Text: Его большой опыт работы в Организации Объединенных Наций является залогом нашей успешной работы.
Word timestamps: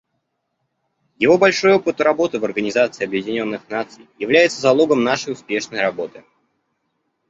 Его 1.19 1.37
большой 1.37 1.73
опыт 1.75 2.01
работы 2.01 2.39
в 2.39 2.45
Организации 2.45 3.03
Объединенных 3.03 3.69
Наций 3.69 4.09
является 4.17 4.59
залогом 4.59 5.03
нашей 5.03 5.33
успешной 5.33 5.79
работы. 5.81 6.23